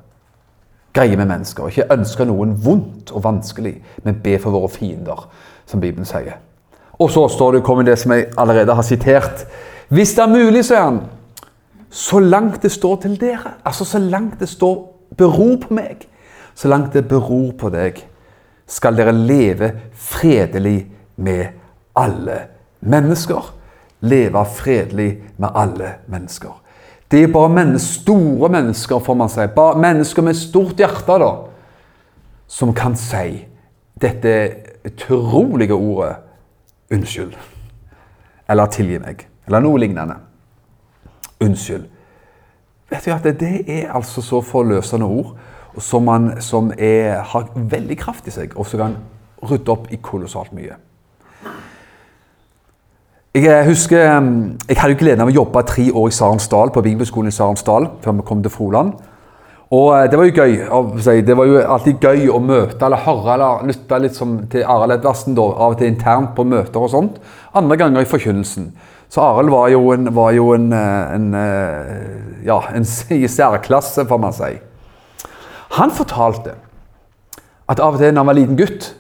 [0.93, 1.71] Greie med mennesker.
[1.71, 5.29] Ikke ønske noen vondt og vanskelig, men be for våre fiender,
[5.65, 6.37] som Bibelen sier.
[7.03, 9.43] Og så står det, kommer det som jeg allerede har sitert.
[9.91, 11.01] Hvis det er mulig, sier han,
[11.91, 14.77] så langt det står til dere, altså så langt det står
[15.19, 16.07] beror på meg,
[16.55, 17.99] så langt det beror på deg,
[18.71, 20.79] skal dere leve fredelig
[21.17, 21.59] med
[21.99, 22.39] alle
[22.81, 23.51] mennesker.
[24.01, 26.55] Leve fredelig med alle mennesker.
[27.11, 29.45] Det er bare mennesker, store mennesker, får man si.
[29.55, 31.33] Bare mennesker med stort hjerte, da,
[32.49, 33.43] som kan si
[34.01, 34.33] dette
[34.89, 36.15] utrolige ordet
[36.93, 37.35] unnskyld.
[38.49, 39.27] Eller tilgi meg.
[39.47, 40.19] Eller noe lignende.
[41.43, 41.89] Unnskyld.
[42.93, 45.37] Vet du at Det er altså så forløsende ord
[45.79, 48.97] som, man, som er, har veldig kraft i seg, og som kan
[49.43, 50.77] rydde opp i kolossalt mye.
[53.35, 53.99] Jeg husker,
[54.69, 58.19] jeg hadde gleden av å jobbe tre år i Sarensdal, på bibelskolen i Sarensdal, før
[58.19, 58.93] vi kom til Froland.
[59.73, 61.23] Og eh, det var jo gøy.
[61.25, 64.19] Det var jo alltid gøy å møte eller høre eller lytte litt
[64.53, 67.21] til Arild Edvardsen, av og til internt på møter og sånt.
[67.57, 68.73] Andre ganger i forkynnelsen.
[69.13, 74.21] Så Arild var jo en, var jo en, eh, en eh, ja, en særklasse, får
[74.21, 74.53] man si.
[75.79, 76.59] Han fortalte
[77.71, 78.93] at av og til når han var liten gutt,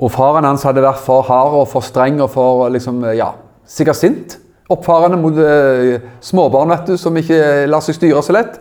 [0.00, 3.34] og faren hans hadde vært for hard og for streng og for liksom, ja,
[3.68, 4.38] sikkert sint
[4.70, 5.34] Oppfarende mot
[6.22, 8.60] småbarn vet du, som ikke lar seg styre så lett.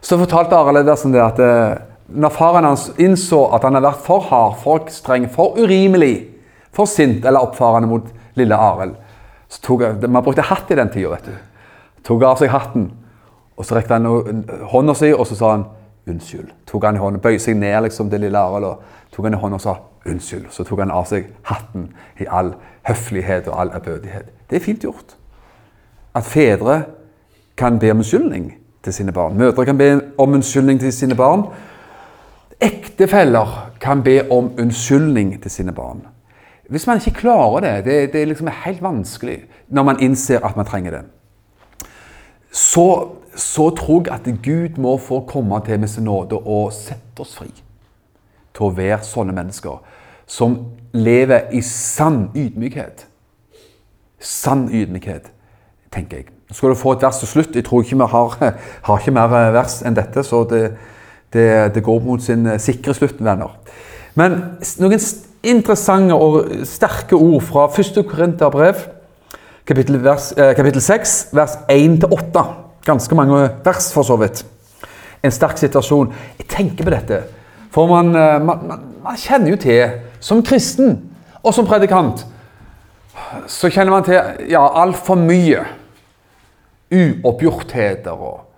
[0.00, 1.76] Så fortalte Arild Edersen det at eh,
[2.10, 6.26] når faren hans innså at han hadde vært for hard, for streng, for urimelig,
[6.74, 8.08] for sint eller oppfarende mot
[8.38, 8.96] lille Arild
[9.50, 11.34] så tok Man brukte hatt i den tida, vet du.
[12.06, 12.86] Tok av seg hatten,
[13.58, 15.64] og så rekte han hånda si, og så sa han
[16.08, 16.52] unnskyld.
[16.70, 19.40] Tok han i hånden, Bøyde seg ned liksom, til lille Arild og tok han i
[19.42, 19.74] hånda og sa
[20.06, 20.46] unnskyld.
[20.54, 21.90] Så tok han av seg hatten
[22.22, 22.54] i all
[22.86, 24.30] høflighet og all ærbødighet.
[24.48, 25.16] Det er fint gjort.
[26.14, 26.84] At fedre
[27.58, 28.52] kan be om unnskyldning
[28.84, 29.38] til sine barn.
[29.38, 31.42] Mødre kan be om unnskyldning til sine barn.
[32.60, 36.06] Ektefeller kan be om unnskyldning til sine barn.
[36.68, 40.56] Hvis man ikke klarer det, det, det liksom er helt vanskelig når man innser at
[40.56, 41.00] man trenger det,
[42.52, 47.20] så, så tror jeg at Gud må få komme til med sin nåde og sette
[47.20, 47.50] oss fri
[48.54, 49.78] til å være sånne mennesker
[50.30, 50.56] som
[50.92, 53.06] lever i sann ydmykhet.
[54.20, 55.30] Sann ydmykhet,
[55.90, 56.39] tenker jeg.
[56.50, 57.54] Skal du få et vers til slutt.
[57.54, 58.36] Jeg tror ikke vi har,
[58.86, 60.64] har ikke mer eh, vers enn dette, så det,
[61.32, 63.54] det, det går mot sin eh, sikre slutt, venner.
[64.18, 64.38] Men
[64.82, 64.98] noen
[65.46, 68.02] interessante og sterke ord fra 1.
[68.10, 68.82] Korinterbrev,
[69.66, 72.46] kapittel, eh, kapittel 6, vers 1-8.
[72.86, 74.42] Ganske mange vers, for så vidt.
[75.22, 76.10] En sterk situasjon.
[76.40, 77.22] Jeg tenker på dette,
[77.70, 78.10] for man,
[78.42, 80.96] man, man, man kjenner jo til, som kristen
[81.44, 82.24] og som predikant,
[83.46, 85.62] så kjenner man til ja, altfor mye
[86.90, 88.50] uoppgjortheter og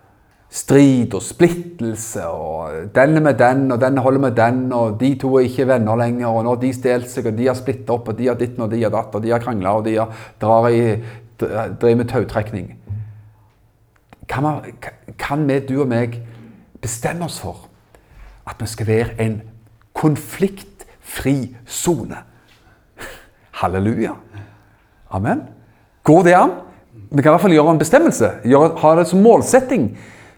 [0.53, 2.27] strid og splittelse.
[2.29, 5.97] og Denne med den, og denne holder med den, og de to er ikke venner
[5.97, 6.27] lenger.
[6.29, 8.65] og Nå har de stjålet seg, og de har splitta opp, og de har ditten
[8.65, 10.83] og de har datt, og de har krangla, og de har drar i,
[11.41, 12.75] driver med tautrekning.
[14.29, 14.61] Kan, man,
[15.19, 16.21] kan vi, du og meg,
[16.83, 17.69] bestemme oss for
[18.49, 19.41] at vi skal være en
[19.97, 22.21] konfliktfri sone?
[23.61, 24.15] Halleluja.
[25.13, 25.43] Amen.
[26.05, 26.55] Går det an?
[27.13, 28.29] Vi kan i hvert fall gjøre en bestemmelse.
[28.49, 29.91] Gjøre, ha det som målsetting.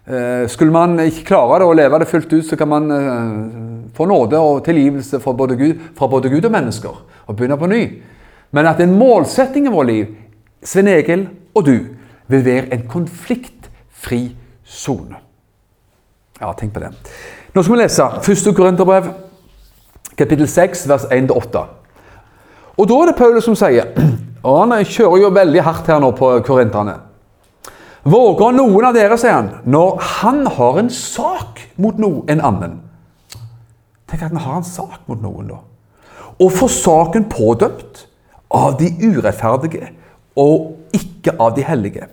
[0.07, 3.93] Eh, skulle man ikke klare det og leve det fullt ut, så kan man eh,
[3.95, 7.71] få nåde og tilgivelse fra både, Gud, fra både Gud og mennesker og begynne på
[7.71, 7.83] ny.
[8.51, 10.07] Men at en målsetting i vårt liv
[10.65, 11.79] Svein Egil og du
[12.29, 15.17] vil være en konfliktfri sone.
[16.41, 16.91] Ja, tenk på det.
[17.55, 18.55] Nå skal vi lese 1.
[18.57, 19.13] Korinterbrev,
[20.19, 21.65] kapittel 6, vers 1-8.
[22.77, 23.95] Og da er det Paulus som sier
[24.45, 26.99] Og han kjører jo veldig hardt her nå på korinterne.
[28.05, 32.81] Våger noen av dere, sier han, når han har en sak mot noen en annen
[34.05, 35.63] Tenk at han har en sak mot noen, da.
[36.45, 38.03] Og får saken pådømt
[38.53, 39.89] av de urettferdige
[40.39, 42.11] og ikke av de hellige.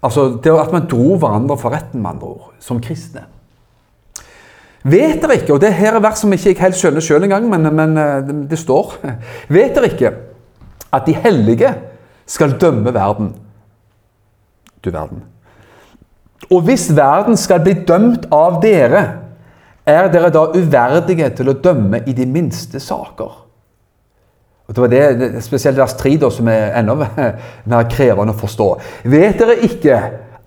[0.00, 3.26] Altså det at man dro hverandre for retten, med andre ord, som kristne.
[4.86, 7.50] Vet dere ikke, og det her er vers som ikke jeg helt skjønner sjøl engang,
[7.50, 8.94] men, men eh, det står
[9.52, 10.14] Vet dere ikke
[10.92, 11.74] at de hellige
[12.26, 13.34] skal dømme verden?
[14.84, 15.22] Du verden.
[16.50, 19.02] Og hvis verden skal bli dømt av dere,
[19.86, 23.38] er dere da uverdige til å dømme i de minste saker?
[24.70, 28.68] Og det var det, Spesielt vers 3 da, som er enda mer krevende å forstå.
[29.10, 29.96] Vet dere ikke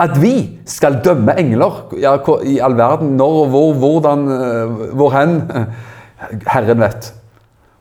[0.00, 0.34] at vi
[0.68, 1.82] skal dømme engler?
[2.00, 3.16] Ja, I all verden.
[3.20, 5.36] Når, og hvor, hvordan, eh, hvor hen?
[6.48, 7.12] Herren vet.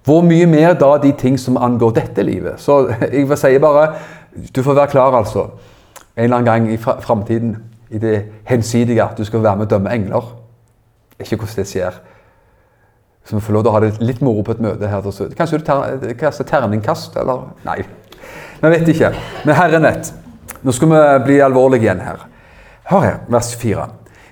[0.03, 2.59] Hvor mye mer da de ting som angår dette livet?
[2.59, 3.93] Så jeg vil si bare
[4.53, 5.47] Du får være klar, altså.
[6.17, 7.57] En eller annen gang i framtiden,
[7.89, 10.25] i det hensidige, at du skal være med å dømme engler.
[11.19, 11.99] Ikke hvordan det skjer.
[13.25, 15.05] Så vi får lov til å ha det litt moro på et møte her.
[15.37, 17.45] Kanskje du ter kaster terningkast, eller?
[17.63, 17.79] Nei.
[18.59, 19.13] Vi vet ikke.
[19.45, 20.13] Men Herren vet.
[20.63, 22.25] Nå skal vi bli alvorlige igjen her.
[22.89, 23.87] Hør her, vers 4.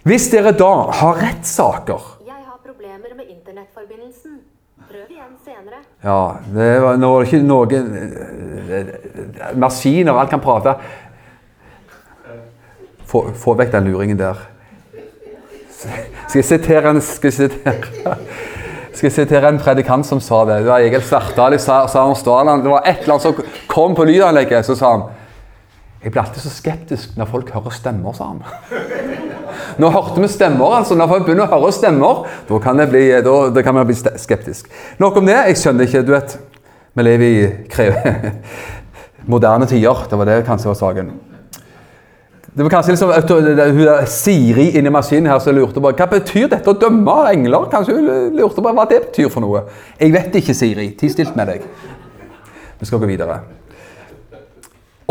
[0.07, 4.41] Hvis dere da har rettssaker Jeg har problemer med internettforbindelsen.
[4.89, 5.82] Prøv igjen senere.
[6.04, 6.20] Ja,
[6.56, 10.76] det var, nå det ikke noen eh, Maskiner, alt kan prate.
[13.06, 14.39] Få, få vekk den luringen der.
[15.82, 18.17] Skal jeg sitere en skal jeg sitere
[18.91, 20.60] skal jeg sitere en predikant som sa det.
[20.62, 22.62] Det var Egil Svartdal i Sarensdalen.
[22.62, 24.67] Det var et eller annet som kom på lydanlegget.
[24.67, 25.10] Så sa han
[26.04, 28.39] Jeg blir alltid så skeptisk når folk hører stemmer, sa han.
[29.79, 30.97] Nå hørte vi stemmer, altså.
[30.99, 34.71] Når folk begynner å høre stemmer, da kan, vi bli, bli skeptisk.
[34.99, 35.38] Nok om det.
[35.51, 36.38] Jeg skjønner ikke, du vet.
[36.93, 37.91] Vi lever i
[39.34, 40.07] moderne tider.
[40.10, 41.12] Det var det kanskje var saken.
[42.51, 43.12] Det var kanskje liksom
[43.77, 47.69] hun Siri inni maskinen her som lurte på hva betyr dette å dømme engler.
[47.71, 49.63] Kanskje hun lurte på hva det betyr for noe.
[49.99, 50.89] Jeg vet ikke, Siri.
[50.99, 51.63] Ti stilt med deg.
[52.81, 53.39] Vi skal gå videre.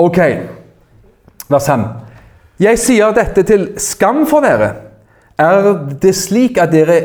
[0.00, 0.18] Ok,
[1.48, 1.88] vers 5.
[2.60, 4.74] Jeg sier dette til skam for dere.
[5.40, 5.70] Er
[6.02, 6.98] det slik at, dere,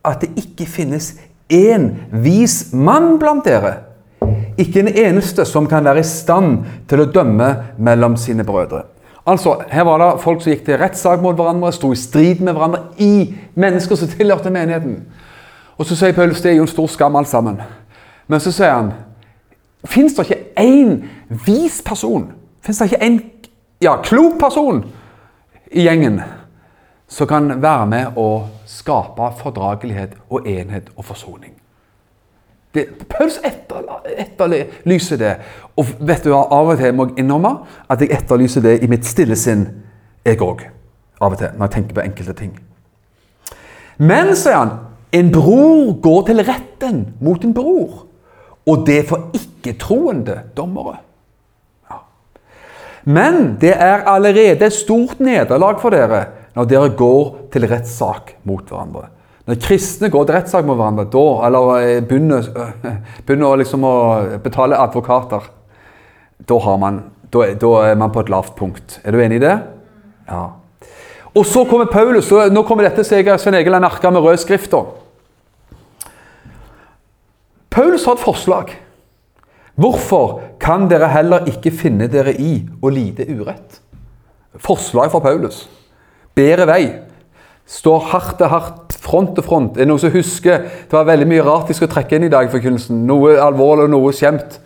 [0.00, 1.10] at det ikke finnes
[1.52, 1.90] én
[2.24, 3.74] vis mann blant dere?
[4.56, 8.86] Ikke en eneste som kan være i stand til å dømme mellom sine brødre.
[9.26, 12.56] Altså, Her var det folk som gikk til rettssak mot hverandre, sto i strid med
[12.56, 15.02] hverandre i mennesker som tilhørte menigheten.
[15.76, 17.60] Og Så sier Paulus det er jo en stor skam, alt sammen.
[18.28, 18.94] Men så sier han
[19.86, 21.02] Fins det ikke én
[21.46, 22.30] vis person,
[22.64, 23.18] fins det ikke én
[23.80, 24.84] ja, klok person
[25.70, 26.20] i gjengen
[27.08, 28.28] som kan være med å
[28.66, 31.54] skape fordragelighet og enhet og forsoning?
[32.76, 35.34] Det, Paulus etterlyser det.
[35.80, 37.52] Og vet du hva, av og til må jeg innrømme
[37.88, 39.64] at jeg etterlyser det i mitt stille sinn,
[40.26, 40.66] jeg òg.
[41.20, 42.52] Av og til, når jeg tenker på enkelte ting.
[43.96, 44.74] Men, sier han,
[45.16, 48.02] en bror går til retten mot en bror.
[48.68, 50.98] Og det for ikke-troende dommere.
[53.06, 56.24] Men det er allerede et stort nederlag for dere
[56.56, 59.10] når dere går til rettssak mot hverandre.
[59.46, 62.96] Når kristne går til rettssak mot hverandre, da, eller eh, begynner, eh,
[63.28, 63.96] begynner liksom å
[64.42, 65.46] betale advokater,
[66.50, 68.98] da, man, da, da, er man på et lavt punkt.
[69.04, 69.54] Er du enig i det?
[70.26, 70.42] Ja.
[71.36, 74.74] Og så kommer Paulus, og nå kommer dette Svein Egil har merka med rød skrift.
[77.70, 78.72] Paulus har et forslag.
[79.76, 83.82] Hvorfor kan dere heller ikke finne dere i å lide urett?
[84.64, 85.66] Forslag fra Paulus.
[86.36, 86.82] Bedre vei.
[87.66, 89.76] Står hardt til hardt, front til front.
[89.76, 92.32] Er det noen som husker Det var veldig mye rart de skulle trekke inn i
[92.32, 92.46] dag.
[92.46, 93.04] i forkynnelsen.
[93.06, 94.60] Noe alvorlig og noe skjemt.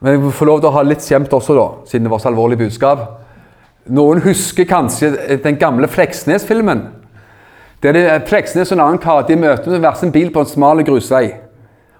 [0.00, 2.28] Men vi får lov til å ha litt skjemt også, da, siden det var så
[2.28, 3.06] alvorlig budskap.
[3.88, 6.82] Noen husker kanskje den gamle Fleksnes-filmen.
[7.80, 10.50] Det er Fleksnes og en annen kar de møter med hver sin bil på en
[10.50, 11.38] smal grusvei.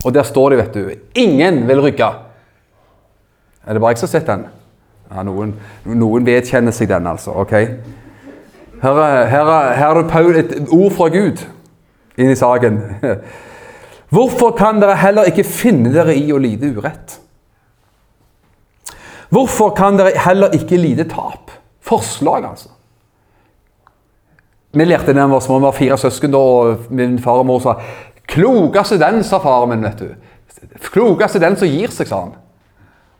[0.04, 0.90] Og der står de, vet du.
[1.14, 2.10] Ingen vil rygge.
[3.66, 4.46] Er det bare jeg som har sett den?
[5.10, 5.54] Ja, noen,
[5.86, 7.34] noen vedkjenner seg den, altså.
[7.42, 7.52] ok?
[8.82, 9.00] Her,
[9.30, 11.42] her, her er Paul, et ord fra Gud
[12.16, 12.80] inn i saken.
[14.14, 17.18] Hvorfor kan dere heller ikke finne dere i å lide urett?
[19.34, 21.50] Hvorfor kan dere heller ikke lide tap?
[21.86, 22.70] Forslag, altså.
[24.76, 27.40] Vi lærte det da vi var små, vi var fire søsken da, og min far
[27.40, 27.78] og mor sa
[28.26, 29.82] 'Klokeste den', sa faren min.
[29.82, 30.08] vet du.
[30.80, 32.34] 'Klokeste den som gir seg', sa han.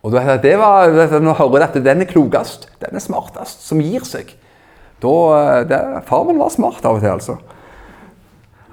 [0.05, 3.65] Og du vet, det var, vet du, hører at den er klokest, den er smartest,
[3.65, 4.35] som gir seg
[5.01, 5.13] da,
[5.59, 7.37] eh, det, Far min var smart av og til, altså.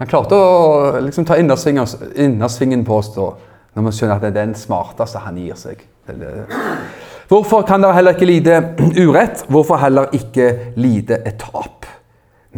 [0.00, 3.28] Han klarte å liksom, ta innersvingen, på oss da,
[3.74, 5.84] når vi skjønner at det er den smarteste han gir seg.
[6.06, 6.46] Det, det.
[7.30, 8.58] Hvorfor kan dere heller ikke lide
[8.98, 9.44] urett?
[9.48, 11.86] Hvorfor heller ikke lide et tap?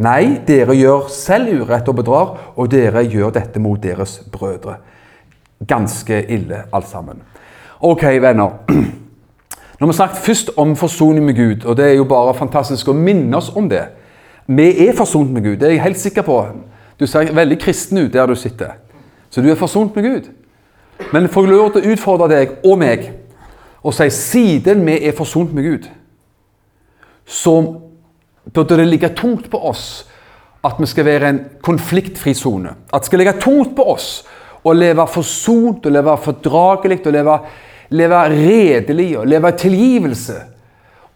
[0.01, 4.77] Nei, dere gjør selv urett og bedrar, og dere gjør dette mot deres brødre.
[5.67, 7.21] Ganske ille, alt sammen.
[7.81, 8.49] Ok, venner.
[9.79, 12.87] Nå har vi snakket først om forsoning med Gud, og det er jo bare fantastisk
[12.89, 13.83] å minne oss om det.
[14.47, 16.37] Vi er forsont med Gud, det er jeg helt sikker på.
[16.97, 18.79] Du ser veldig kristen ut der du sitter.
[19.29, 20.31] Så du er forsont med Gud.
[21.13, 23.11] Men får jeg lov til å utfordre deg og meg
[23.85, 25.85] og si siden vi er forsont med Gud,
[27.25, 27.53] så
[28.53, 30.07] burde det ligge tungt på oss
[30.65, 32.73] at vi skal være en konfliktfri sone.
[32.89, 34.25] At det skal ligge tungt på oss
[34.67, 37.39] å leve forsont og leve fordragelig og leve
[37.89, 40.37] leve redelig og leve tilgivelse.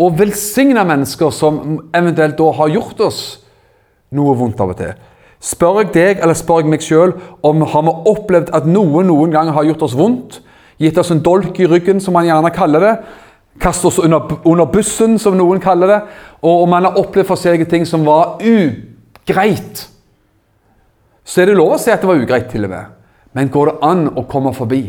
[0.02, 3.22] Og velsigne mennesker som eventuelt da har gjort oss
[4.16, 4.94] noe vondt av og til.
[5.42, 9.34] Spør jeg deg eller spør jeg meg sjøl om har vi opplevd at noen noen
[9.34, 10.40] gang har gjort oss vondt?
[10.82, 12.94] Gitt oss en dolk i ryggen, som man gjerne kaller det.
[13.62, 16.00] Kastet oss under, under bussen, som noen kaller det.
[16.42, 19.84] Og om man har opplevd forskjellige ting som var ugreit,
[21.22, 23.01] så er det lov å si at det var ugreit, til og med.
[23.34, 24.84] Men går det an å komme forbi?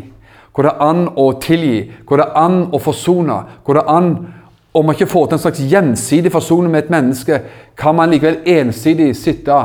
[0.52, 1.90] Går det an å tilgi?
[2.06, 3.38] Går det an å forsone?
[3.64, 4.12] Går det an
[4.72, 7.40] om man ikke får til en slags gjensidig forsoning med et menneske,
[7.76, 9.58] kan man likevel ensidig sitte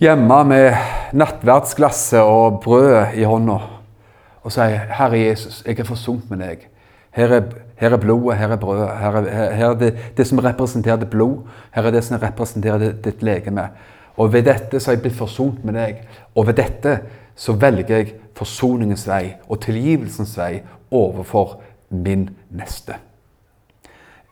[0.00, 3.58] hjemme med nattverdsglasset og brødet i hånda
[4.46, 6.66] og si 'Herre Jesus, jeg er forsont med deg'.
[7.10, 7.42] Her er,
[7.76, 8.88] her er, blodet, her er brødet.
[8.88, 11.38] Her er, her er det, det, som representerer det blod.
[11.72, 13.68] Her er det som representerer ditt ditt legeme.
[14.16, 16.02] Og ved dette så er jeg blitt forsont med deg.
[16.34, 17.00] Og ved dette
[17.36, 21.60] så velger jeg forsoningens vei og tilgivelsens vei overfor
[21.90, 22.96] min neste.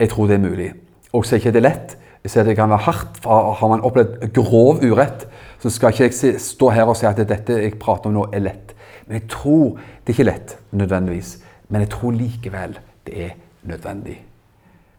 [0.01, 0.73] Jeg tror det er mulig.
[1.13, 1.97] Og så er ikke det lett.
[2.25, 3.21] Jeg ser det kan være hardt.
[3.25, 5.27] Har man opplevd grov urett,
[5.61, 8.43] så skal ikke jeg stå her og si at dette jeg prater om nå, er
[8.45, 8.75] lett.
[9.07, 11.37] Men jeg tror det er ikke lett nødvendigvis.
[11.69, 14.19] Men jeg tror likevel det er nødvendig.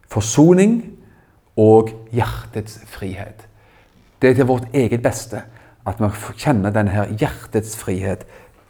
[0.09, 0.77] Forsoning
[1.57, 3.47] og hjertets frihet.
[4.21, 5.41] Det er til vårt eget beste
[5.85, 6.09] at vi
[6.41, 8.25] kjenner denne hjertets frihet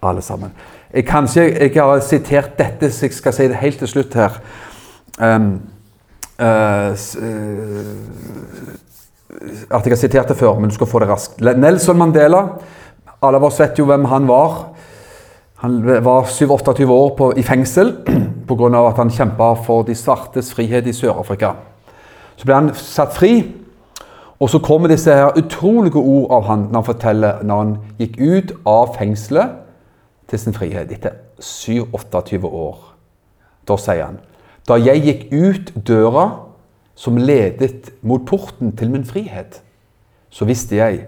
[0.05, 0.51] alle sammen.
[0.93, 4.37] Jeg, kanskje jeg har sitert dette, så jeg skal si det helt til slutt her.
[5.19, 5.61] Um,
[6.39, 6.93] uh,
[9.71, 11.41] at jeg har sitert det før, men du skal få det raskt.
[11.41, 12.45] Nelson Mandela.
[13.21, 14.57] Alle av oss vet jo hvem han var.
[15.63, 17.93] Han var 27-28 år på, i fengsel
[18.47, 18.87] pga.
[18.87, 21.53] at han kjempa for de svartes frihet i Sør-Afrika.
[22.35, 23.39] Så ble han satt fri,
[24.39, 28.17] og så kommer disse her utrolige ord av han når han forteller når han gikk
[28.19, 29.61] ut av fengselet
[30.29, 32.79] til sin frihet etter 27-28 år.
[33.67, 34.19] Da sier han
[34.67, 36.25] Da jeg gikk ut døra
[36.95, 39.61] som ledet mot porten til min frihet,
[40.29, 41.05] så visste jeg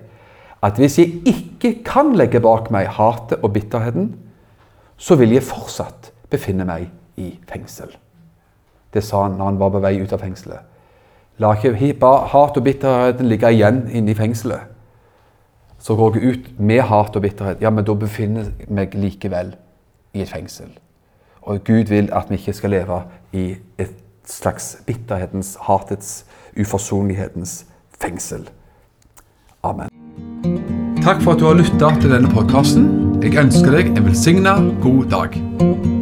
[0.61, 4.11] at hvis jeg ikke kan legge bak meg hatet og bitterheten,
[4.97, 7.89] så vil jeg fortsatt befinne meg i fengsel.
[8.93, 10.61] Det sa han når han var på vei ut av fengselet.
[11.39, 11.93] La ikke
[12.31, 14.73] hat og bitterheten ligge igjen inne i fengselet
[15.79, 19.53] så går jeg ut med hat og bitterhet, ja, men da befinner jeg meg likevel
[20.13, 20.69] i et fengsel.
[21.41, 23.01] Og Gud vil at vi ikke skal leve
[23.33, 23.93] i et
[24.27, 26.25] slags bitterhetens, hatets,
[26.59, 27.65] uforsonlighetens
[28.01, 28.49] fengsel.
[29.63, 29.89] Amen.
[31.03, 32.89] Takk for at du har lytta til denne podkasten.
[33.23, 35.96] Jeg ønsker deg en velsigna god dag.